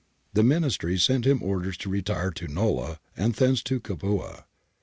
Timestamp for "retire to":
1.91-2.47